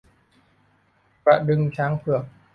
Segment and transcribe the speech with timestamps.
[1.23, 2.23] กระดึงช้างเผือก